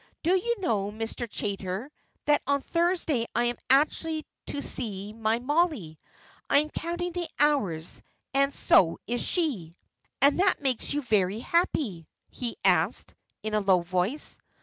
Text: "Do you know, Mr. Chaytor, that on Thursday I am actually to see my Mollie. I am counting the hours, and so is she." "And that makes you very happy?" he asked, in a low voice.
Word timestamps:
"Do 0.23 0.35
you 0.35 0.55
know, 0.59 0.89
Mr. 0.91 1.29
Chaytor, 1.29 1.91
that 2.25 2.41
on 2.47 2.61
Thursday 2.63 3.27
I 3.35 3.43
am 3.43 3.55
actually 3.69 4.25
to 4.47 4.59
see 4.59 5.13
my 5.13 5.37
Mollie. 5.37 5.99
I 6.49 6.57
am 6.57 6.71
counting 6.71 7.11
the 7.11 7.27
hours, 7.39 8.01
and 8.33 8.51
so 8.51 8.97
is 9.05 9.21
she." 9.21 9.75
"And 10.19 10.39
that 10.39 10.59
makes 10.59 10.91
you 10.91 11.03
very 11.03 11.37
happy?" 11.37 12.07
he 12.29 12.57
asked, 12.65 13.13
in 13.43 13.53
a 13.53 13.59
low 13.59 13.81
voice. 13.81 14.39